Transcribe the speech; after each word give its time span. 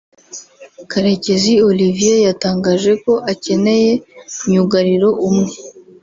Karekezi 0.91 1.53
Olivier 1.69 2.19
yatangaje 2.27 2.91
ko 3.03 3.13
akeneye 3.31 3.91
myugariro 4.47 5.09
umwe 5.29 5.51